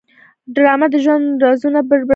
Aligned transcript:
ډرامه 0.55 0.87
د 0.93 0.95
ژوند 1.03 1.25
رازونه 1.45 1.79
بربنډوي 1.89 2.09